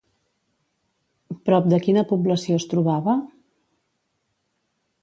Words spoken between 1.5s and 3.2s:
de quina població es trobava?